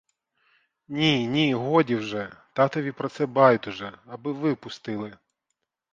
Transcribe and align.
Ні, 0.87 1.27
ні, 1.27 1.53
годі 1.53 1.95
вже— 1.95 2.31
татові 2.53 2.91
про 2.91 3.09
це 3.09 3.25
байдуже, 3.25 3.99
аби 4.07 4.33
ви 4.33 4.55
пустили. 4.55 5.17